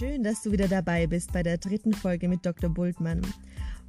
Schön, 0.00 0.22
dass 0.22 0.40
du 0.40 0.50
wieder 0.50 0.66
dabei 0.66 1.06
bist 1.06 1.30
bei 1.30 1.42
der 1.42 1.58
dritten 1.58 1.92
Folge 1.92 2.26
mit 2.26 2.46
Dr. 2.46 2.70
Bultmann. 2.70 3.20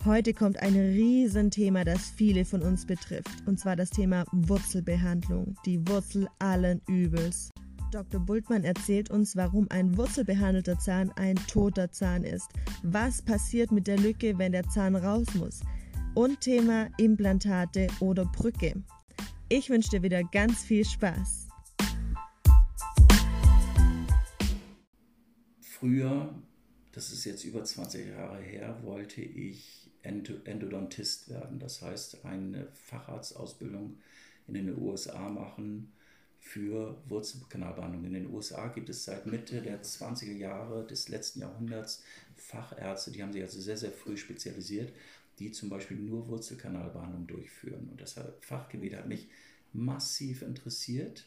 Heute 0.04 0.34
kommt 0.34 0.62
ein 0.62 0.76
Riesenthema, 0.76 1.86
das 1.86 2.10
viele 2.10 2.44
von 2.44 2.62
uns 2.62 2.86
betrifft, 2.86 3.31
und 3.46 3.62
zwar 3.62 3.78
das 3.78 3.92
Thema 3.92 4.26
Wurzelbehandlung, 4.34 5.56
die 5.66 5.79
Wurzel 5.88 6.28
allen 6.39 6.81
Übels. 6.89 7.49
Dr. 7.94 8.20
Bultmann 8.20 8.66
erzählt 8.66 9.10
uns, 9.10 9.38
warum 9.38 9.67
ein 9.70 9.96
wurzelbehandelter 9.96 10.78
Zahn 10.78 11.13
ein 11.16 11.38
toter 11.47 11.94
Zahn 11.94 12.25
ist, 12.25 12.49
was 12.84 13.21
passiert 13.21 13.71
mit 13.71 13.88
der 13.88 13.98
Lücke, 13.98 14.38
wenn 14.38 14.52
der 14.52 14.67
Zahn 14.67 14.98
raus 14.98 15.28
muss 15.35 15.62
und 16.13 16.41
Thema 16.41 16.89
Implantate 16.98 17.88
oder 18.02 18.25
Brücke. 18.25 18.73
Ich 19.48 19.70
wünsche 19.70 19.91
dir 19.91 20.03
wieder 20.03 20.25
ganz 20.25 20.62
viel 20.62 20.84
Spaß. 20.84 21.41
Früher, 25.81 26.31
das 26.91 27.12
ist 27.12 27.26
jetzt 27.26 27.44
über 27.44 27.63
20 27.63 28.09
Jahre 28.09 28.39
her, 28.39 28.77
wollte 28.84 29.20
ich 29.20 29.89
Endodontist 30.03 31.27
werden. 31.27 31.58
Das 31.58 31.81
heißt, 31.81 32.23
eine 32.23 32.67
Facharztausbildung 32.76 33.98
in 34.48 34.53
den 34.53 34.77
USA 34.77 35.27
machen 35.27 35.91
für 36.39 37.02
Wurzelkanalbehandlung. 37.09 38.05
In 38.05 38.13
den 38.13 38.31
USA 38.31 38.67
gibt 38.67 38.89
es 38.89 39.05
seit 39.05 39.25
Mitte 39.25 39.63
der 39.63 39.81
20er 39.81 40.38
Jahre 40.38 40.86
des 40.86 41.09
letzten 41.09 41.39
Jahrhunderts 41.39 42.03
Fachärzte, 42.36 43.09
die 43.09 43.23
haben 43.23 43.34
sich 43.34 43.41
also 43.41 43.59
sehr, 43.59 43.77
sehr 43.77 43.91
früh 43.91 44.17
spezialisiert, 44.17 44.94
die 45.39 45.52
zum 45.52 45.70
Beispiel 45.70 45.98
nur 45.98 46.27
Wurzelkanalbehandlung 46.27 47.25
durchführen. 47.25 47.89
Und 47.89 48.00
das 48.00 48.20
Fachgebiet 48.41 48.95
hat 48.95 49.08
mich 49.08 49.30
massiv 49.73 50.44
interessiert 50.44 51.25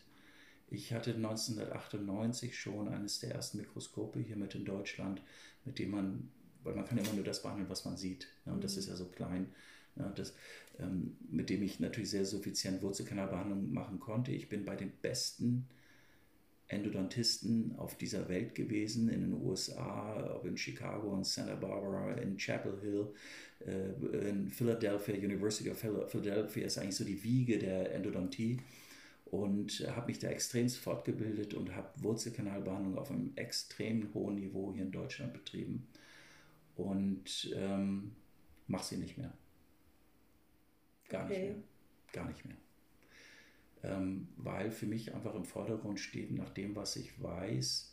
ich 0.68 0.92
hatte 0.92 1.14
1998 1.14 2.58
schon 2.58 2.88
eines 2.88 3.20
der 3.20 3.32
ersten 3.32 3.58
Mikroskope 3.58 4.20
hier 4.20 4.36
mit 4.36 4.54
in 4.54 4.64
Deutschland, 4.64 5.22
mit 5.64 5.78
dem 5.78 5.90
man, 5.90 6.30
weil 6.62 6.74
man 6.74 6.84
kann 6.84 6.98
immer 6.98 7.12
nur 7.12 7.24
das 7.24 7.42
behandeln, 7.42 7.68
was 7.68 7.84
man 7.84 7.96
sieht. 7.96 8.28
Ja, 8.46 8.52
und 8.52 8.64
das 8.64 8.76
ist 8.76 8.88
ja 8.88 8.96
so 8.96 9.06
klein. 9.06 9.52
Ja, 9.96 10.08
das, 10.08 10.34
ähm, 10.78 11.16
mit 11.30 11.50
dem 11.50 11.62
ich 11.62 11.78
natürlich 11.78 12.10
sehr 12.10 12.24
suffizient 12.24 12.82
Wurzelkanalbehandlung 12.82 13.72
machen 13.72 14.00
konnte. 14.00 14.32
Ich 14.32 14.48
bin 14.48 14.64
bei 14.64 14.74
den 14.74 14.92
besten 15.02 15.68
Endodontisten 16.66 17.76
auf 17.76 17.96
dieser 17.96 18.28
Welt 18.28 18.54
gewesen, 18.54 19.08
in 19.08 19.20
den 19.20 19.32
USA, 19.34 20.40
in 20.44 20.56
Chicago, 20.56 21.14
in 21.14 21.22
Santa 21.22 21.54
Barbara, 21.54 22.14
in 22.14 22.36
Chapel 22.36 22.80
Hill, 22.80 23.14
äh, 23.66 24.28
in 24.30 24.50
Philadelphia, 24.50 25.14
University 25.14 25.70
of 25.70 25.78
Philadelphia 25.78 26.64
ist 26.64 26.78
eigentlich 26.78 26.96
so 26.96 27.04
die 27.04 27.22
Wiege 27.22 27.58
der 27.58 27.94
Endodontie 27.94 28.58
und 29.42 29.84
habe 29.96 30.06
mich 30.06 30.20
da 30.20 30.28
extremst 30.28 30.78
fortgebildet 30.78 31.54
und 31.54 31.74
habe 31.74 31.88
Wurzelkanalbehandlung 31.96 32.96
auf 32.96 33.10
einem 33.10 33.32
extrem 33.34 34.14
hohen 34.14 34.36
Niveau 34.36 34.72
hier 34.72 34.84
in 34.84 34.92
Deutschland 34.92 35.32
betrieben 35.32 35.88
und 36.76 37.52
ähm, 37.56 38.12
mache 38.68 38.84
sie 38.84 38.96
nicht 38.96 39.18
mehr. 39.18 39.32
Gar 41.08 41.24
okay. 41.24 41.32
nicht 41.32 41.48
mehr. 41.48 41.62
Gar 42.12 42.28
nicht 42.28 42.44
mehr. 42.44 42.56
Ähm, 43.82 44.28
weil 44.36 44.70
für 44.70 44.86
mich 44.86 45.12
einfach 45.14 45.34
im 45.34 45.44
Vordergrund 45.44 45.98
steht, 45.98 46.30
nach 46.30 46.50
dem, 46.50 46.76
was 46.76 46.94
ich 46.94 47.20
weiß, 47.20 47.92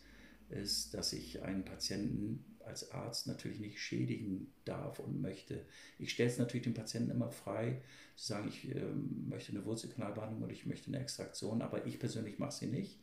ist, 0.50 0.94
dass 0.94 1.12
ich 1.12 1.42
einen 1.42 1.66
Patienten 1.66 2.46
als 2.66 2.92
Arzt 2.92 3.28
natürlich 3.28 3.60
nicht 3.60 3.80
schädigen 3.80 4.54
darf 4.66 5.00
und 5.00 5.22
möchte. 5.22 5.66
Ich 6.00 6.12
stelle 6.12 6.30
es 6.30 6.38
natürlich 6.38 6.64
dem 6.64 6.74
Patienten 6.74 7.12
immer 7.12 7.32
frei, 7.32 7.82
zu 8.16 8.28
sagen, 8.28 8.48
ich 8.48 8.74
äh, 8.76 8.84
möchte 9.30 9.52
eine 9.52 9.66
Wurzelkanalbehandlung 9.66 10.44
oder 10.44 10.52
ich 10.52 10.66
möchte 10.66 10.88
eine 10.88 11.00
Extraktion, 11.00 11.62
aber 11.62 11.86
ich 11.86 12.00
persönlich 12.00 12.40
mache 12.40 12.52
sie 12.52 12.68
nicht. 12.68 13.00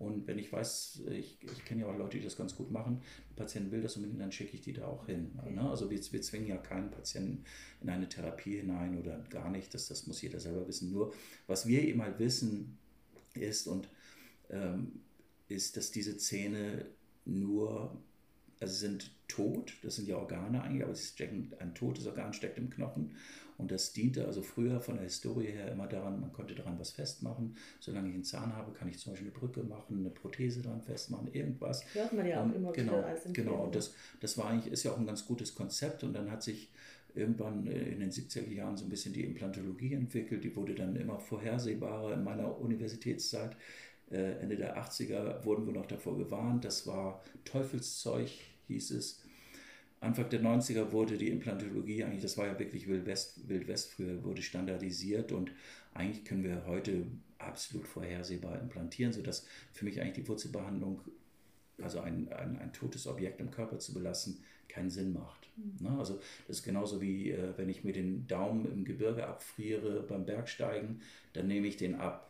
Und 0.00 0.26
wenn 0.26 0.38
ich 0.38 0.50
weiß, 0.50 1.02
ich, 1.10 1.38
ich 1.42 1.64
kenne 1.66 1.82
ja 1.82 1.86
auch 1.86 1.96
Leute, 1.96 2.16
die 2.16 2.24
das 2.24 2.34
ganz 2.34 2.56
gut 2.56 2.70
machen, 2.70 3.02
der 3.28 3.42
Patient 3.42 3.70
will 3.70 3.82
das 3.82 3.96
unbedingt, 3.96 4.18
dann 4.18 4.32
schicke 4.32 4.54
ich 4.54 4.62
die 4.62 4.72
da 4.72 4.86
auch 4.86 5.04
hin. 5.04 5.32
Okay. 5.38 5.52
Ne? 5.52 5.68
Also 5.68 5.90
wir, 5.90 6.00
wir 6.12 6.22
zwingen 6.22 6.46
ja 6.46 6.56
keinen 6.56 6.90
Patienten 6.90 7.44
in 7.82 7.90
eine 7.90 8.08
Therapie 8.08 8.56
hinein 8.56 8.98
oder 8.98 9.18
gar 9.28 9.50
nicht, 9.50 9.74
das, 9.74 9.88
das 9.88 10.06
muss 10.06 10.22
jeder 10.22 10.40
selber 10.40 10.66
wissen. 10.66 10.90
Nur 10.90 11.12
was 11.46 11.66
wir 11.66 11.82
eben 11.82 12.00
halt 12.00 12.18
wissen 12.18 12.78
ist 13.34 13.66
und 13.66 13.90
ähm, 14.48 15.02
ist, 15.48 15.76
dass 15.76 15.90
diese 15.90 16.16
Zähne 16.16 16.86
nur 17.26 18.02
also 18.60 18.74
sind 18.74 19.10
tot, 19.26 19.72
das 19.82 19.96
sind 19.96 20.08
ja 20.08 20.16
Organe 20.16 20.62
eigentlich, 20.62 20.84
aber 20.84 20.94
stecken, 20.94 21.52
ein 21.58 21.74
totes 21.74 22.06
Organ 22.06 22.32
steckt 22.32 22.58
im 22.58 22.68
Knochen 22.68 23.16
und 23.60 23.70
das 23.70 23.92
diente 23.92 24.26
also 24.26 24.42
früher 24.42 24.80
von 24.80 24.94
der 24.94 25.04
Historie 25.04 25.48
her 25.48 25.70
immer 25.70 25.86
daran, 25.86 26.20
man 26.20 26.32
konnte 26.32 26.54
daran 26.54 26.78
was 26.78 26.92
festmachen. 26.92 27.56
Solange 27.78 28.08
ich 28.08 28.14
einen 28.14 28.24
Zahn 28.24 28.56
habe, 28.56 28.72
kann 28.72 28.88
ich 28.88 28.98
zum 28.98 29.12
Beispiel 29.12 29.28
eine 29.28 29.38
Brücke 29.38 29.62
machen, 29.62 29.98
eine 29.98 30.10
Prothese 30.10 30.62
daran 30.62 30.80
festmachen, 30.80 31.32
irgendwas. 31.32 31.84
Hört 31.94 32.12
man 32.12 32.26
ja 32.26 32.42
auch 32.42 32.54
immer 32.54 32.72
genau, 32.72 32.98
wieder 32.98 33.06
als 33.06 33.22
Genau, 33.32 33.64
und 33.64 33.74
das, 33.74 33.94
das 34.20 34.38
war 34.38 34.46
eigentlich, 34.46 34.72
ist 34.72 34.82
ja 34.84 34.92
auch 34.92 34.98
ein 34.98 35.06
ganz 35.06 35.26
gutes 35.26 35.54
Konzept 35.54 36.02
und 36.04 36.14
dann 36.14 36.30
hat 36.30 36.42
sich 36.42 36.70
irgendwann 37.14 37.66
äh, 37.66 37.90
in 37.90 38.00
den 38.00 38.10
70er 38.10 38.50
Jahren 38.50 38.76
so 38.76 38.84
ein 38.84 38.88
bisschen 38.88 39.12
die 39.12 39.24
Implantologie 39.24 39.92
entwickelt, 39.92 40.42
die 40.42 40.56
wurde 40.56 40.74
dann 40.74 40.96
immer 40.96 41.18
vorhersehbarer 41.18 42.14
in 42.14 42.24
meiner 42.24 42.58
Universitätszeit. 42.58 43.56
Äh, 44.10 44.38
Ende 44.40 44.56
der 44.56 44.76
80er 44.76 45.44
wurden 45.44 45.66
wir 45.66 45.72
noch 45.72 45.86
davor 45.86 46.18
gewarnt, 46.18 46.64
das 46.64 46.86
war 46.86 47.22
Teufelszeug, 47.44 48.30
hieß 48.68 48.90
es. 48.92 49.22
Anfang 50.00 50.30
der 50.30 50.40
90er 50.40 50.92
wurde 50.92 51.18
die 51.18 51.28
Implantologie 51.28 52.04
eigentlich, 52.04 52.22
das 52.22 52.38
war 52.38 52.46
ja 52.46 52.58
wirklich 52.58 52.88
Wild 52.88 53.06
West, 53.06 53.48
Wild 53.48 53.68
West 53.68 53.92
früher, 53.92 54.24
wurde 54.24 54.40
standardisiert 54.40 55.30
und 55.30 55.52
eigentlich 55.92 56.24
können 56.24 56.42
wir 56.42 56.66
heute 56.66 57.06
absolut 57.38 57.86
vorhersehbar 57.86 58.58
implantieren, 58.60 59.12
sodass 59.12 59.46
für 59.72 59.84
mich 59.84 60.00
eigentlich 60.00 60.24
die 60.24 60.28
Wurzelbehandlung, 60.28 61.02
also 61.82 62.00
ein, 62.00 62.32
ein, 62.32 62.58
ein 62.58 62.72
totes 62.72 63.06
Objekt 63.06 63.40
im 63.40 63.50
Körper 63.50 63.78
zu 63.78 63.92
belassen, 63.92 64.42
keinen 64.68 64.90
Sinn 64.90 65.12
macht. 65.12 65.50
Mhm. 65.56 65.86
Ne? 65.86 65.98
Also 65.98 66.20
das 66.46 66.58
ist 66.58 66.62
genauso 66.62 67.00
wie 67.00 67.30
äh, 67.30 67.52
wenn 67.56 67.68
ich 67.68 67.84
mir 67.84 67.92
den 67.92 68.26
Daumen 68.26 68.70
im 68.70 68.84
Gebirge 68.84 69.26
abfriere 69.26 70.02
beim 70.02 70.24
Bergsteigen, 70.24 71.02
dann 71.32 71.46
nehme 71.46 71.66
ich 71.66 71.76
den 71.76 71.96
ab, 71.96 72.29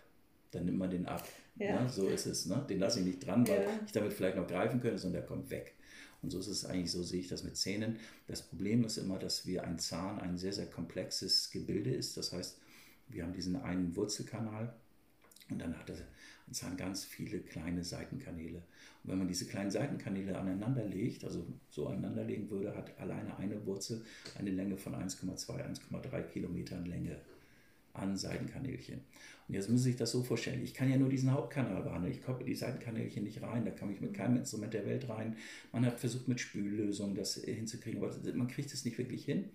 dann 0.51 0.65
nimmt 0.65 0.79
man 0.79 0.91
den 0.91 1.07
ab. 1.07 1.27
Ja. 1.57 1.83
Ne? 1.83 1.89
So 1.89 2.09
ist 2.09 2.27
es. 2.27 2.47
Ne? 2.47 2.65
Den 2.69 2.79
lasse 2.79 3.01
ich 3.01 3.07
nicht 3.07 3.25
dran, 3.25 3.47
weil 3.47 3.63
ja. 3.63 3.81
ich 3.85 3.93
damit 3.93 4.13
vielleicht 4.13 4.37
noch 4.37 4.47
greifen 4.47 4.81
könnte, 4.81 4.99
sondern 4.99 5.23
der 5.23 5.29
kommt 5.29 5.51
weg. 5.51 5.75
Und 6.23 6.31
so 6.31 6.39
ist 6.39 6.49
es 6.49 6.65
eigentlich, 6.65 6.91
so 6.91 7.03
sehe 7.03 7.21
ich 7.21 7.29
das 7.29 7.45
mit 7.45 7.57
Zähnen. 7.57 7.99
Das 8.27 8.43
Problem 8.43 8.85
ist 8.85 8.99
immer, 8.99 9.19
dass 9.19 9.47
wir 9.47 9.65
ein 9.65 9.79
Zahn 9.79 10.21
ein 10.21 10.37
sehr, 10.37 10.53
sehr 10.53 10.67
komplexes 10.67 11.51
Gebilde 11.51 11.91
ist. 11.91 12.17
Das 12.17 12.33
heißt, 12.33 12.59
wir 13.09 13.23
haben 13.23 13.33
diesen 13.33 13.57
einen 13.57 13.97
Wurzelkanal 13.97 14.75
und 15.51 15.61
dann 15.61 15.79
hat 15.79 15.91
ein 15.91 16.53
Zahn 16.55 16.77
ganz 16.77 17.05
viele 17.05 17.39
kleine 17.39 17.83
Seitenkanäle. 17.85 18.59
Und 19.03 19.11
wenn 19.11 19.19
man 19.19 19.29
diese 19.29 19.47
kleinen 19.47 19.71
Seitenkanäle 19.71 20.39
aneinander 20.39 20.85
legt, 20.85 21.25
also 21.25 21.47
so 21.71 21.89
aneinander 21.89 22.25
legen 22.25 22.51
würde, 22.51 22.77
hat 22.77 22.99
alleine 22.99 23.37
eine 23.39 23.65
Wurzel 23.67 24.05
eine 24.39 24.51
Länge 24.51 24.77
von 24.77 24.95
1,2, 24.95 25.49
1,3 25.91 26.23
Kilometern 26.25 26.85
Länge 26.85 27.17
an 28.01 28.17
Seitenkanälchen. 28.17 29.01
Und 29.49 29.55
jetzt 29.55 29.69
muss 29.69 29.87
ich 29.87 29.97
das 29.97 30.13
so 30.13 30.23
vorstellen, 30.23 30.63
ich 30.63 30.75
kann 30.75 30.91
ja 30.91 30.97
nur 30.97 31.09
diesen 31.09 31.33
Hauptkanal 31.33 31.83
behandeln, 31.83 32.13
ich 32.13 32.23
komme 32.23 32.45
die 32.45 32.55
Seitenkanälchen 32.55 33.25
nicht 33.25 33.43
rein, 33.43 33.65
da 33.65 33.71
komme 33.71 33.93
ich 33.93 34.01
mit 34.01 34.15
keinem 34.15 34.37
Instrument 34.37 34.73
der 34.75 34.87
Welt 34.87 35.09
rein. 35.09 35.37
Man 35.73 35.85
hat 35.85 35.99
versucht 36.01 36.29
mit 36.29 36.41
Spüllösungen 36.41 37.15
das 37.15 37.35
hinzukriegen, 37.35 38.03
aber 38.03 38.15
man 38.35 38.49
kriegt 38.49 38.73
es 38.73 38.85
nicht 38.85 38.99
wirklich 38.99 39.25
hin. 39.25 39.51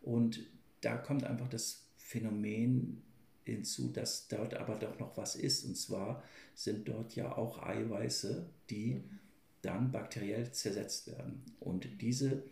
Und 0.00 0.46
da 0.80 0.96
kommt 0.96 1.24
einfach 1.24 1.48
das 1.48 1.86
Phänomen 1.96 3.02
hinzu, 3.44 3.88
dass 3.88 4.28
dort 4.28 4.54
aber 4.54 4.76
doch 4.76 4.98
noch 4.98 5.16
was 5.16 5.34
ist. 5.36 5.64
Und 5.64 5.76
zwar 5.76 6.22
sind 6.54 6.88
dort 6.88 7.16
ja 7.16 7.36
auch 7.36 7.62
Eiweiße, 7.62 8.46
die 8.70 9.02
dann 9.62 9.90
bakteriell 9.90 10.50
zersetzt 10.52 11.08
werden. 11.08 11.42
Und 11.60 12.00
diese 12.00 12.42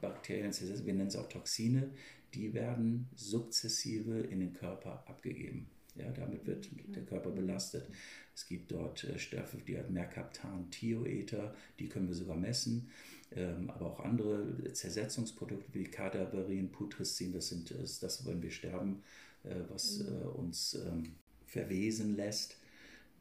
bakteriellen 0.00 0.52
Zersetzungen, 0.52 0.86
wir 0.86 0.94
nennen 0.94 1.08
es 1.08 1.16
auch 1.16 1.28
Toxine, 1.28 1.90
die 2.34 2.54
werden 2.54 3.08
sukzessive 3.14 4.20
in 4.20 4.40
den 4.40 4.52
Körper 4.52 5.04
abgegeben. 5.06 5.68
Ja, 5.94 6.10
damit 6.10 6.46
wird 6.46 6.70
der 6.94 7.04
Körper 7.04 7.30
belastet. 7.30 7.86
Es 8.34 8.46
gibt 8.46 8.72
dort 8.72 9.04
äh, 9.04 9.18
Stoffe, 9.18 9.58
die 9.58 9.76
hat 9.76 9.90
Mercaptan, 9.90 10.70
Thioether, 10.70 11.54
die 11.78 11.88
können 11.88 12.08
wir 12.08 12.14
sogar 12.14 12.36
messen. 12.36 12.88
Ähm, 13.34 13.68
aber 13.70 13.86
auch 13.86 14.00
andere 14.00 14.72
Zersetzungsprodukte 14.72 15.74
wie 15.74 15.84
Kadaverin, 15.84 16.70
Putrescin, 16.70 17.32
das 17.32 17.48
sind 17.48 17.70
das, 17.70 18.26
wenn 18.26 18.42
wir 18.42 18.50
sterben, 18.50 19.02
äh, 19.44 19.56
was 19.68 19.98
mhm. 19.98 20.06
äh, 20.06 20.24
uns 20.28 20.74
ähm, 20.74 21.14
verwesen 21.46 22.16
lässt. 22.16 22.56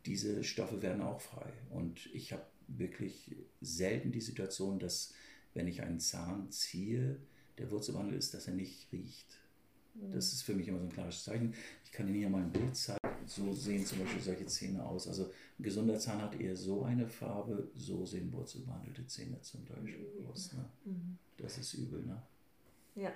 Diese 0.06 0.44
Stoffe 0.44 0.82
werden 0.82 1.02
auch 1.02 1.22
frei. 1.22 1.52
Und 1.70 2.10
ich 2.14 2.32
habe 2.32 2.46
wirklich 2.68 3.36
selten 3.60 4.12
die 4.12 4.22
Situation, 4.22 4.80
dass 4.80 5.14
wenn 5.54 5.68
ich 5.68 5.82
einen 5.82 6.00
Zahn 6.00 6.50
ziehe, 6.52 7.20
der 7.58 7.70
Wurzelwandel 7.72 8.18
ist, 8.18 8.34
dass 8.34 8.48
er 8.48 8.54
nicht 8.54 8.92
riecht. 8.92 9.28
Mhm. 9.96 10.12
Das 10.12 10.32
ist 10.34 10.44
für 10.44 10.54
mich 10.54 10.68
immer 10.68 10.80
so 10.80 10.86
ein 10.86 10.92
klares 10.92 11.24
Zeichen. 11.24 11.54
Ich 11.86 11.92
kann 11.92 12.08
Ihnen 12.08 12.18
hier 12.18 12.30
mal 12.30 12.42
ein 12.42 12.52
Bild 12.52 12.76
zeigen. 12.76 13.00
So 13.26 13.54
sehen 13.54 13.86
zum 13.86 14.00
Beispiel 14.00 14.22
solche 14.22 14.46
Zähne 14.46 14.84
aus. 14.86 15.08
Also 15.08 15.32
ein 15.60 15.64
gesunder 15.64 16.00
Zahn 16.00 16.22
hat 16.22 16.40
eher 16.40 16.56
so 16.56 16.84
eine 16.84 17.08
Farbe, 17.08 17.70
so 17.76 18.06
sehen 18.06 18.32
wurzelbehandelte 18.34 19.06
Zähne 19.08 19.40
zum 19.42 19.64
Beispiel 19.66 20.08
aus. 20.30 20.54
Ne? 20.54 20.66
Mhm. 20.86 21.18
Das 21.38 21.58
ist 21.58 21.74
übel, 21.76 22.04
ne? 22.04 22.22
Ja, 22.96 23.12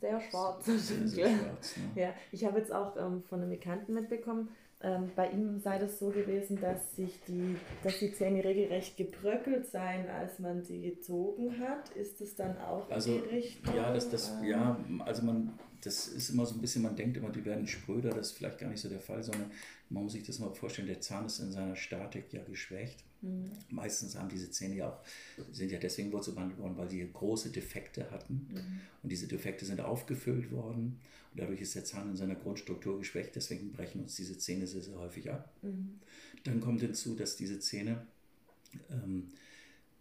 sehr 0.00 0.20
schwarz. 0.20 0.66
Sehr, 0.66 0.78
sehr 0.78 1.38
schwarz 1.38 1.76
ne? 1.76 2.02
Ja, 2.02 2.14
ich 2.32 2.44
habe 2.44 2.58
jetzt 2.58 2.72
auch 2.72 2.96
ähm, 2.96 3.22
von 3.22 3.40
einem 3.40 3.50
Bekannten 3.50 3.94
mitbekommen, 3.94 4.50
ähm, 4.80 5.10
bei 5.16 5.30
ihm 5.30 5.58
sei 5.58 5.78
das 5.78 5.98
so 5.98 6.10
gewesen, 6.10 6.60
dass 6.60 6.94
sich 6.94 7.20
die, 7.26 7.56
dass 7.82 7.98
die 7.98 8.12
Zähne 8.12 8.44
regelrecht 8.44 8.96
gebröckelt 8.96 9.66
seien, 9.66 10.08
als 10.08 10.38
man 10.38 10.62
sie 10.62 10.80
gezogen 10.82 11.58
hat. 11.58 11.88
Ist 11.90 12.20
das 12.20 12.36
dann 12.36 12.56
auch 12.58 12.88
also, 12.88 13.18
die 13.18 13.34
Richtung? 13.34 13.74
Ja, 13.74 13.92
das, 13.92 14.08
das, 14.08 14.36
ja, 14.44 14.78
also 15.04 15.26
man, 15.26 15.52
das 15.82 16.08
ist 16.08 16.30
immer 16.30 16.46
so 16.46 16.54
ein 16.54 16.60
bisschen, 16.60 16.82
man 16.82 16.96
denkt 16.96 17.16
immer, 17.16 17.30
die 17.30 17.44
werden 17.44 17.66
spröder, 17.66 18.10
das 18.10 18.28
ist 18.28 18.38
vielleicht 18.38 18.58
gar 18.58 18.68
nicht 18.68 18.80
so 18.80 18.88
der 18.88 19.00
Fall, 19.00 19.22
sondern 19.22 19.50
man 19.90 20.02
muss 20.02 20.12
sich 20.12 20.24
das 20.24 20.38
mal 20.38 20.52
vorstellen, 20.52 20.88
der 20.88 21.00
Zahn 21.00 21.26
ist 21.26 21.38
in 21.38 21.52
seiner 21.52 21.76
Statik 21.76 22.32
ja 22.32 22.42
geschwächt. 22.44 23.04
Mhm. 23.22 23.50
Meistens 23.70 24.16
haben 24.16 24.28
diese 24.28 24.50
Zähne 24.50 24.76
ja 24.76 24.90
auch, 24.90 25.00
sind 25.52 25.70
ja 25.70 25.78
deswegen 25.78 26.12
wurzelbehandelt 26.12 26.60
worden, 26.60 26.76
weil 26.76 26.88
sie 26.88 27.08
große 27.12 27.50
Defekte 27.50 28.10
hatten. 28.10 28.48
Mhm. 28.50 28.80
Und 29.02 29.10
diese 29.10 29.26
Defekte 29.26 29.64
sind 29.64 29.80
aufgefüllt 29.80 30.50
worden. 30.52 31.00
Und 31.32 31.40
dadurch 31.40 31.60
ist 31.60 31.74
der 31.74 31.84
Zahn 31.84 32.10
in 32.10 32.16
seiner 32.16 32.36
Grundstruktur 32.36 32.98
geschwächt. 32.98 33.34
Deswegen 33.34 33.72
brechen 33.72 34.02
uns 34.02 34.16
diese 34.16 34.38
Zähne 34.38 34.66
sehr, 34.66 34.82
sehr 34.82 34.98
häufig 34.98 35.30
ab. 35.30 35.52
Mhm. 35.62 35.98
Dann 36.44 36.60
kommt 36.60 36.80
hinzu, 36.80 37.14
dass 37.14 37.36
diese 37.36 37.58
Zähne 37.60 38.06
ähm, 38.90 39.28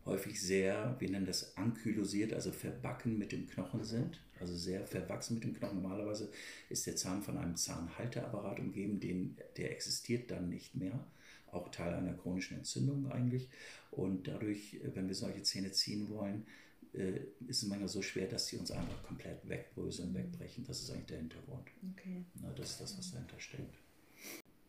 häufig 0.08 0.42
sehr, 0.42 0.96
wir 1.00 1.10
nennen 1.10 1.26
das 1.26 1.58
ankylosiert, 1.58 2.34
also 2.34 2.52
verbacken 2.52 3.18
mit 3.18 3.32
dem 3.32 3.48
Knochen 3.48 3.84
sind. 3.84 4.22
Also 4.40 4.56
sehr 4.56 4.86
verwachsen 4.86 5.36
mit 5.36 5.44
dem 5.44 5.54
Knochen. 5.54 5.82
Normalerweise 5.82 6.32
ist 6.70 6.86
der 6.86 6.96
Zahn 6.96 7.22
von 7.22 7.38
einem 7.38 7.56
Zahnhalteapparat 7.56 8.60
umgeben, 8.60 9.00
den, 9.00 9.38
der 9.58 9.72
existiert 9.72 10.32
dann 10.32 10.50
nicht 10.50 10.76
mehr 10.76 11.06
auch 11.52 11.70
Teil 11.70 11.94
einer 11.94 12.14
chronischen 12.14 12.58
Entzündung 12.58 13.12
eigentlich. 13.12 13.50
Und 13.92 14.28
dadurch, 14.28 14.80
wenn 14.94 15.08
wir 15.08 15.16
solche 15.16 15.44
Zähne 15.44 15.72
ziehen 15.72 16.10
wollen, 16.10 16.46
äh, 16.94 17.20
ist 17.48 17.64
es 17.64 17.70
manchmal 17.70 17.90
so 17.90 18.02
schwer, 18.02 18.28
dass 18.28 18.48
sie 18.48 18.58
uns 18.58 18.72
einfach 18.72 19.02
komplett 19.04 19.48
wegbröseln, 19.48 20.14
wegbrechen. 20.14 20.66
Das 20.66 20.82
ist 20.82 20.92
eigentlich 20.92 21.06
der 21.06 21.18
Hintergrund. 21.18 21.70
Okay. 21.94 22.24
Na, 22.42 22.52
das 22.52 22.72
ist 22.72 22.82
das, 22.82 22.98
was 22.98 23.12
dahinter 23.12 23.40
steckt. 23.40 23.76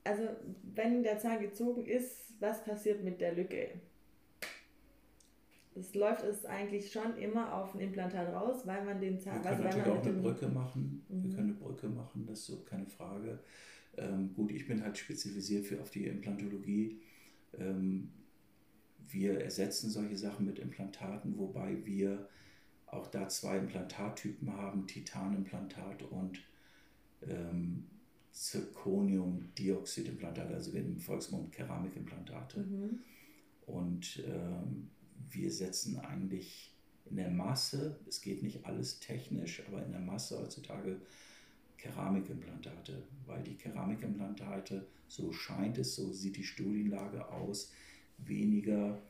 Also, 0.05 0.23
wenn 0.75 1.02
der 1.02 1.19
Zahn 1.19 1.40
gezogen 1.40 1.85
ist, 1.85 2.32
was 2.40 2.64
passiert 2.64 3.05
mit 3.05 3.20
der 3.20 3.35
Lücke? 3.35 3.81
Es 5.78 5.94
läuft 5.94 6.25
es 6.25 6.44
eigentlich 6.44 6.90
schon 6.90 7.16
immer 7.16 7.54
auf 7.54 7.75
ein 7.75 7.80
Implantat 7.80 8.34
raus, 8.34 8.66
weil 8.66 8.84
man 8.84 9.00
den 9.00 9.20
Zahn. 9.20 9.42
Wir 9.42 9.50
können 9.50 9.66
also, 9.66 9.78
natürlich 9.78 9.98
auch 9.98 10.06
eine 10.06 10.20
Brücke 10.20 10.48
machen. 10.48 11.04
Mhm. 11.08 11.25
Wir 11.25 11.30
können 11.30 11.50
eine 11.50 11.58
Brücke 11.58 11.88
machen, 11.88 12.26
das 12.26 12.40
ist 12.40 12.46
so 12.46 12.64
keine 12.64 12.86
Frage. 12.86 13.38
Ähm, 13.96 14.34
gut, 14.34 14.52
ich 14.52 14.66
bin 14.66 14.82
halt 14.82 14.98
spezialisiert 14.98 15.66
für, 15.66 15.80
auf 15.80 15.90
die 15.90 16.06
Implantologie. 16.06 17.00
Ähm, 17.58 18.10
wir 19.08 19.40
ersetzen 19.40 19.90
solche 19.90 20.16
Sachen 20.16 20.46
mit 20.46 20.58
Implantaten, 20.58 21.38
wobei 21.38 21.84
wir 21.84 22.28
auch 22.86 23.06
da 23.08 23.28
zwei 23.28 23.58
Implantattypen 23.58 24.50
haben, 24.52 24.86
Titanimplantat 24.86 26.04
und 26.04 26.40
ähm, 27.22 27.86
Zirconiumdioxidimplantate, 28.32 30.54
also 30.54 30.72
im 30.72 30.98
Volksmund 30.98 31.52
Keramikimplantate. 31.52 32.60
Mhm. 32.60 33.00
Und 33.66 34.25
ähm, 34.26 34.88
wir 35.31 35.50
setzen 35.50 35.99
eigentlich 35.99 36.75
in 37.06 37.17
der 37.17 37.31
Masse, 37.31 37.99
es 38.06 38.20
geht 38.20 38.43
nicht 38.43 38.65
alles 38.67 39.00
technisch, 39.00 39.62
aber 39.67 39.85
in 39.85 39.93
der 39.93 40.00
Masse 40.00 40.38
heutzutage 40.38 41.00
Keramikimplantate, 41.79 43.03
weil 43.26 43.43
die 43.43 43.55
Keramikimplantate, 43.55 44.87
so 45.06 45.32
scheint 45.32 45.79
es, 45.79 45.94
so 45.94 46.12
sieht 46.12 46.37
die 46.37 46.44
Studienlage 46.44 47.29
aus, 47.29 47.73
weniger 48.19 49.00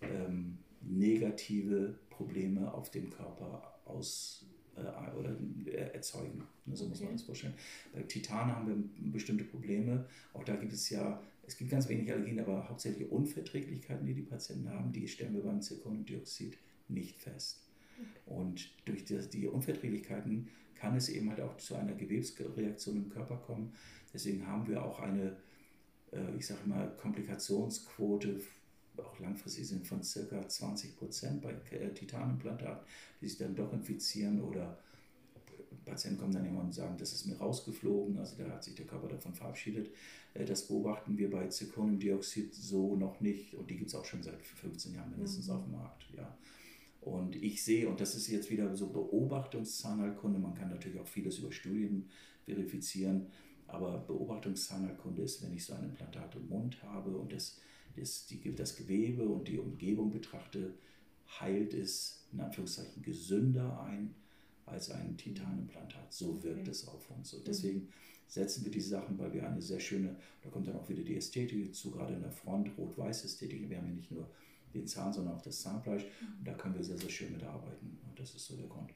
ähm, 0.00 0.58
negative 0.80 1.98
Probleme 2.08 2.72
auf 2.72 2.90
dem 2.90 3.10
Körper 3.10 3.80
aus 3.84 4.46
äh, 4.76 5.16
oder 5.16 5.36
äh, 5.66 5.92
erzeugen. 5.92 6.44
So 6.72 6.86
muss 6.86 7.00
man 7.00 7.12
das 7.12 7.22
vorstellen. 7.22 7.54
Bei 7.92 8.02
Titan 8.02 8.54
haben 8.54 8.68
wir 8.68 9.12
bestimmte 9.12 9.44
Probleme. 9.44 10.06
Auch 10.32 10.44
da 10.44 10.56
gibt 10.56 10.72
es 10.72 10.88
ja, 10.90 11.20
es 11.50 11.56
gibt 11.56 11.72
ganz 11.72 11.88
wenig 11.88 12.08
Allergien, 12.12 12.38
aber 12.38 12.68
hauptsächlich 12.68 13.10
Unverträglichkeiten, 13.10 14.06
die 14.06 14.14
die 14.14 14.22
Patienten 14.22 14.70
haben, 14.70 14.92
die 14.92 15.08
stellen 15.08 15.34
wir 15.34 15.42
beim 15.42 15.60
Zirconiumdioxid 15.60 16.56
nicht 16.86 17.18
fest. 17.18 17.58
Okay. 17.98 18.38
Und 18.38 18.70
durch 18.84 19.04
die, 19.04 19.48
Unverträglichkeiten 19.48 20.48
kann 20.76 20.94
es 20.94 21.08
eben 21.08 21.28
halt 21.28 21.40
auch 21.40 21.56
zu 21.56 21.74
einer 21.74 21.94
Gewebsreaktion 21.94 22.98
im 22.98 23.10
Körper 23.10 23.36
kommen. 23.36 23.72
Deswegen 24.14 24.46
haben 24.46 24.68
wir 24.68 24.84
auch 24.84 25.00
eine, 25.00 25.38
äh, 26.12 26.36
ich 26.38 26.46
sage 26.46 26.60
mal, 26.66 26.96
Komplikationsquote, 26.96 28.40
auch 28.96 29.18
langfristig 29.18 29.66
sind 29.66 29.84
von 29.84 30.04
circa 30.04 30.46
20 30.46 30.96
Prozent 30.96 31.42
bei 31.42 31.50
äh, 31.72 31.92
Titanimplantaten, 31.92 32.86
die 33.20 33.26
sich 33.26 33.38
dann 33.38 33.56
doch 33.56 33.72
infizieren 33.72 34.40
oder 34.40 34.78
Patienten 35.90 36.18
kommen 36.18 36.32
dann 36.32 36.46
immer 36.46 36.60
und 36.60 36.72
sagen, 36.72 36.96
das 36.98 37.12
ist 37.12 37.26
mir 37.26 37.36
rausgeflogen, 37.36 38.16
also 38.18 38.36
da 38.36 38.48
hat 38.50 38.62
sich 38.62 38.76
der 38.76 38.86
Körper 38.86 39.08
davon 39.08 39.34
verabschiedet. 39.34 39.90
Äh, 40.34 40.44
das 40.44 40.66
beobachten 40.66 41.18
wir 41.18 41.30
bei 41.30 41.48
Zirconiumdioxid 41.48 42.54
so 42.54 42.96
noch 42.96 43.20
nicht 43.20 43.54
und 43.54 43.68
die 43.70 43.76
gibt 43.76 43.88
es 43.88 43.94
auch 43.94 44.04
schon 44.04 44.22
seit 44.22 44.40
15 44.42 44.94
Jahren 44.94 45.10
mindestens 45.10 45.48
mhm. 45.48 45.54
auf 45.54 45.64
dem 45.64 45.72
Markt. 45.72 46.04
Ja. 46.16 46.38
Und 47.00 47.36
ich 47.36 47.64
sehe, 47.64 47.88
und 47.88 48.00
das 48.00 48.14
ist 48.14 48.28
jetzt 48.28 48.50
wieder 48.50 48.74
so 48.76 48.88
Beobachtungszahnheilkunde, 48.88 50.38
man 50.38 50.54
kann 50.54 50.70
natürlich 50.70 51.00
auch 51.00 51.08
vieles 51.08 51.38
über 51.38 51.50
Studien 51.50 52.08
verifizieren, 52.44 53.26
aber 53.66 53.98
Beobachtungszahnheilkunde 53.98 55.22
ist, 55.22 55.42
wenn 55.42 55.54
ich 55.54 55.64
so 55.64 55.74
ein 55.74 55.84
Implantat 55.84 56.36
im 56.36 56.48
Mund 56.48 56.82
habe 56.82 57.16
und 57.16 57.32
das, 57.32 57.58
das, 57.96 58.26
die, 58.26 58.54
das 58.54 58.76
Gewebe 58.76 59.24
und 59.24 59.48
die 59.48 59.58
Umgebung 59.58 60.10
betrachte, 60.10 60.74
heilt 61.40 61.74
es 61.74 62.26
in 62.32 62.40
Anführungszeichen 62.40 63.02
gesünder 63.02 63.80
ein 63.82 64.14
als 64.70 64.90
ein 64.90 65.16
Titanimplantat. 65.16 66.12
So 66.12 66.42
wirkt 66.42 66.60
okay. 66.60 66.70
es 66.70 66.86
auf 66.86 67.10
uns. 67.10 67.34
Und 67.34 67.46
deswegen 67.46 67.88
setzen 68.26 68.64
wir 68.64 68.70
diese 68.70 68.90
Sachen, 68.90 69.18
weil 69.18 69.32
wir 69.32 69.48
eine 69.48 69.60
sehr 69.60 69.80
schöne, 69.80 70.16
da 70.42 70.50
kommt 70.50 70.68
dann 70.68 70.76
auch 70.76 70.88
wieder 70.88 71.02
die 71.02 71.16
Ästhetik 71.16 71.64
hinzu, 71.64 71.90
gerade 71.90 72.14
in 72.14 72.22
der 72.22 72.30
Front, 72.30 72.70
Rot-Weiß-Ästhetik. 72.78 73.68
Wir 73.68 73.78
haben 73.78 73.88
ja 73.88 73.94
nicht 73.94 74.10
nur 74.10 74.30
den 74.72 74.86
Zahn, 74.86 75.12
sondern 75.12 75.34
auch 75.34 75.42
das 75.42 75.60
Zahnfleisch. 75.60 76.04
Und 76.38 76.46
da 76.46 76.54
können 76.54 76.76
wir 76.76 76.84
sehr, 76.84 76.98
sehr 76.98 77.10
schön 77.10 77.32
mitarbeiten. 77.32 77.98
Und 78.08 78.18
das 78.18 78.34
ist 78.34 78.46
so 78.46 78.56
der 78.56 78.68
Grund. 78.68 78.90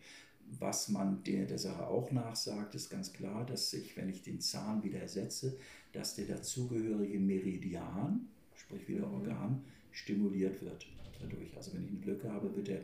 Was 0.59 0.89
man 0.89 1.25
der, 1.25 1.47
der 1.47 1.59
Sache 1.59 1.87
auch 1.87 2.13
nachsagt, 2.13 2.75
ist 2.75 2.91
ganz 2.91 3.13
klar, 3.13 3.45
dass 3.45 3.73
ich, 3.73 3.97
wenn 3.97 4.09
ich 4.09 4.23
den 4.23 4.41
Zahn 4.41 4.85
wieder 4.85 5.01
ersetze, 5.01 5.59
dass 5.93 6.15
der 6.15 6.27
dazugehörige 6.27 7.19
Meridian, 7.19 8.29
sprich 8.55 8.87
wieder 8.89 9.07
mhm. 9.07 9.15
Organ, 9.15 9.65
stimuliert 9.91 10.63
wird 10.63 10.87
dadurch. 11.21 11.57
Also 11.57 11.73
wenn 11.73 11.85
ich 11.85 11.91
eine 11.91 12.01
Lücke 12.05 12.31
habe, 12.31 12.55
wird 12.55 12.69
der 12.69 12.83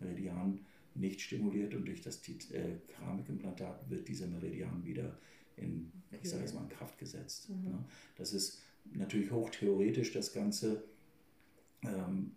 Meridian 0.00 0.60
nicht 0.94 1.20
stimuliert 1.20 1.74
und 1.74 1.86
durch 1.86 2.02
das 2.02 2.20
äh, 2.28 2.76
Keramikimplantat 2.86 3.88
wird 3.90 4.08
dieser 4.08 4.26
Meridian 4.26 4.84
wieder 4.84 5.18
in, 5.56 5.90
ich 6.10 6.28
sage 6.28 6.42
jetzt 6.42 6.54
mal, 6.54 6.62
in 6.62 6.68
Kraft 6.68 6.98
gesetzt. 6.98 7.50
Mhm. 7.50 7.70
Ja, 7.70 7.84
das 8.16 8.32
ist 8.32 8.62
natürlich 8.92 9.30
hochtheoretisch, 9.30 10.12
das 10.12 10.32
Ganze. 10.32 10.84
Ähm, 11.82 12.32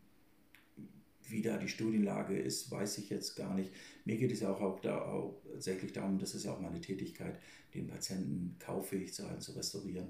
wie 1.28 1.42
da 1.42 1.58
die 1.58 1.68
Studienlage 1.68 2.38
ist, 2.38 2.70
weiß 2.70 3.00
ich 3.00 3.10
jetzt 3.10 3.36
gar 3.36 3.56
nicht. 3.56 3.72
Mir 4.06 4.18
geht 4.18 4.32
es 4.32 4.42
ja 4.42 4.54
auch, 4.54 4.62
auch, 4.62 4.80
da, 4.80 5.02
auch 5.02 5.42
tatsächlich 5.52 5.92
darum, 5.92 6.20
das 6.20 6.36
ist 6.36 6.46
ja 6.46 6.54
auch 6.54 6.62
meine 6.62 6.82
Tätigkeit, 6.82 7.40
den 7.74 7.88
Patienten 7.88 8.56
kauffähig 8.60 9.14
zu 9.14 9.28
halten, 9.28 9.42
zu 9.42 9.54
restaurieren, 9.54 10.08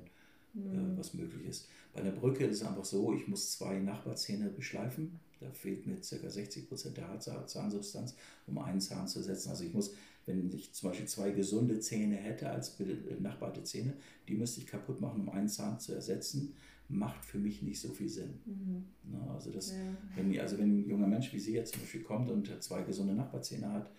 mhm. 0.55 0.93
äh, 0.93 0.97
was 0.97 1.13
möglich 1.13 1.47
ist. 1.47 1.67
Bei 1.93 2.01
einer 2.01 2.11
Brücke 2.11 2.45
ist 2.45 2.61
es 2.61 2.67
einfach 2.67 2.85
so, 2.85 3.13
ich 3.13 3.27
muss 3.27 3.51
zwei 3.51 3.79
Nachbarzähne 3.79 4.49
beschleifen. 4.49 5.19
Da 5.39 5.51
fehlt 5.51 5.85
mir 5.85 5.95
ca. 5.95 6.29
60 6.29 6.67
Prozent 6.67 6.97
der 6.97 7.19
Zahnsubstanz, 7.19 8.15
um 8.47 8.57
einen 8.57 8.81
Zahn 8.81 9.07
zu 9.07 9.21
setzen. 9.21 9.49
Also 9.49 9.63
ich 9.63 9.73
muss, 9.73 9.93
wenn 10.25 10.51
ich 10.51 10.73
zum 10.73 10.89
Beispiel 10.89 11.07
zwei 11.07 11.31
gesunde 11.31 11.79
Zähne 11.79 12.15
hätte 12.15 12.49
als 12.49 12.71
benachbarte 12.71 13.63
Zähne, 13.63 13.93
die 14.27 14.35
müsste 14.35 14.61
ich 14.61 14.67
kaputt 14.67 15.01
machen, 15.01 15.21
um 15.21 15.29
einen 15.29 15.49
Zahn 15.49 15.79
zu 15.79 15.93
ersetzen 15.93 16.55
macht 16.87 17.25
für 17.25 17.37
mich 17.37 17.61
nicht 17.61 17.79
so 17.79 17.89
viel 17.89 18.09
Sinn. 18.09 18.39
Mhm. 18.45 18.85
Na, 19.03 19.33
also, 19.33 19.51
das, 19.51 19.71
ja. 19.71 19.77
wenn, 20.15 20.39
also 20.39 20.57
wenn 20.57 20.79
ein 20.79 20.89
junger 20.89 21.07
Mensch 21.07 21.33
wie 21.33 21.39
Sie 21.39 21.53
jetzt 21.53 21.73
zum 21.73 21.81
Beispiel 21.81 22.03
kommt 22.03 22.29
und 22.29 22.51
zwei 22.63 22.83
gesunde 22.83 23.13
Nachbarzähne 23.13 23.71
hat, 23.71 23.91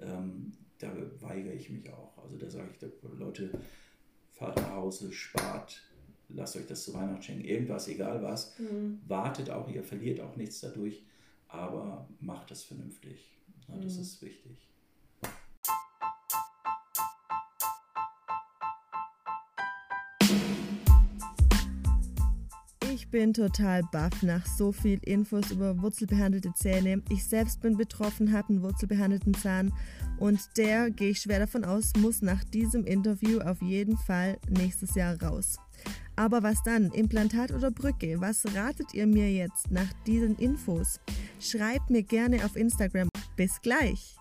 ähm, 0.00 0.52
da 0.78 0.90
weigere 1.20 1.52
ich 1.52 1.70
mich 1.70 1.90
auch. 1.90 2.16
Also 2.18 2.36
da 2.36 2.48
sage 2.48 2.70
ich, 2.72 3.18
Leute, 3.18 3.50
fahrt 4.32 4.56
nach 4.56 4.70
Hause, 4.70 5.12
spart, 5.12 5.82
lasst 6.34 6.56
euch 6.56 6.66
das 6.66 6.84
zu 6.84 6.94
Weihnachten 6.94 7.22
schenken, 7.22 7.44
irgendwas, 7.44 7.88
egal 7.88 8.22
was. 8.22 8.58
Mhm. 8.58 9.00
Wartet 9.06 9.50
auch, 9.50 9.68
ihr 9.68 9.82
verliert 9.82 10.20
auch 10.20 10.36
nichts 10.36 10.60
dadurch, 10.60 11.04
aber 11.48 12.08
macht 12.20 12.50
das 12.50 12.62
vernünftig. 12.64 13.30
Na, 13.68 13.76
das 13.76 13.96
mhm. 13.96 14.02
ist 14.02 14.22
wichtig. 14.22 14.68
Bin 23.10 23.34
total 23.34 23.82
baff 23.90 24.22
nach 24.22 24.46
so 24.46 24.72
viel 24.72 24.98
Infos 25.02 25.50
über 25.50 25.80
wurzelbehandelte 25.82 26.52
Zähne. 26.54 27.02
Ich 27.10 27.24
selbst 27.24 27.60
bin 27.60 27.76
betroffen, 27.76 28.32
habe 28.32 28.50
einen 28.50 28.62
wurzelbehandelten 28.62 29.34
Zahn 29.34 29.72
und 30.18 30.56
der, 30.56 30.90
gehe 30.90 31.10
ich 31.10 31.20
schwer 31.20 31.40
davon 31.40 31.64
aus, 31.64 31.92
muss 31.98 32.22
nach 32.22 32.44
diesem 32.44 32.84
Interview 32.84 33.40
auf 33.40 33.60
jeden 33.62 33.96
Fall 33.96 34.38
nächstes 34.48 34.94
Jahr 34.94 35.20
raus. 35.22 35.56
Aber 36.16 36.42
was 36.42 36.62
dann? 36.62 36.90
Implantat 36.90 37.52
oder 37.52 37.70
Brücke? 37.70 38.20
Was 38.20 38.44
ratet 38.54 38.94
ihr 38.94 39.06
mir 39.06 39.32
jetzt 39.32 39.70
nach 39.70 39.92
diesen 40.06 40.36
Infos? 40.36 41.00
Schreibt 41.40 41.90
mir 41.90 42.02
gerne 42.02 42.44
auf 42.44 42.56
Instagram. 42.56 43.08
Bis 43.36 43.60
gleich! 43.62 44.19